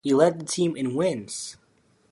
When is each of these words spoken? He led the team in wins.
He 0.03 0.15
led 0.15 0.39
the 0.39 0.45
team 0.47 0.75
in 0.75 0.95
wins. 0.95 1.57